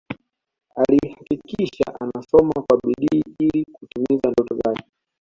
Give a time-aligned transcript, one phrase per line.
[0.75, 4.83] Alihakikisha anasoma kwa bidii ili kutimiza ndoto zake